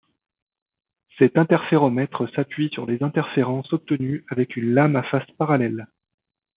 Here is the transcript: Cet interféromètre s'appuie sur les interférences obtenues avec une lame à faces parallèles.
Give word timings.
Cet 1.19 1.37
interféromètre 1.37 2.25
s'appuie 2.33 2.69
sur 2.73 2.87
les 2.87 3.03
interférences 3.03 3.71
obtenues 3.71 4.25
avec 4.31 4.55
une 4.57 4.73
lame 4.73 4.95
à 4.95 5.03
faces 5.03 5.29
parallèles. 5.37 5.85